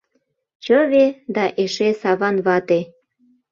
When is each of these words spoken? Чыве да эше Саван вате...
Чыве 0.63 1.05
да 1.35 1.45
эше 1.63 1.87
Саван 2.01 2.35
вате... 2.45 2.79